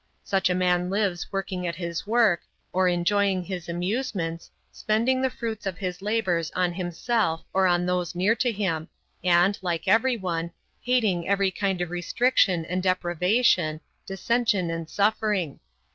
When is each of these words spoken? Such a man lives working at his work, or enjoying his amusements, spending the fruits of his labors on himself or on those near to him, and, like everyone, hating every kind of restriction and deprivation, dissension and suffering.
Such 0.23 0.49
a 0.49 0.55
man 0.55 0.89
lives 0.89 1.31
working 1.31 1.67
at 1.67 1.75
his 1.75 2.07
work, 2.07 2.41
or 2.73 2.87
enjoying 2.87 3.43
his 3.43 3.69
amusements, 3.69 4.49
spending 4.71 5.21
the 5.21 5.29
fruits 5.29 5.67
of 5.67 5.77
his 5.77 6.01
labors 6.01 6.49
on 6.55 6.73
himself 6.73 7.43
or 7.53 7.67
on 7.67 7.85
those 7.85 8.15
near 8.15 8.33
to 8.37 8.51
him, 8.51 8.89
and, 9.23 9.59
like 9.61 9.87
everyone, 9.87 10.49
hating 10.81 11.29
every 11.29 11.51
kind 11.51 11.81
of 11.81 11.91
restriction 11.91 12.65
and 12.65 12.81
deprivation, 12.81 13.79
dissension 14.07 14.71
and 14.71 14.89
suffering. 14.89 15.59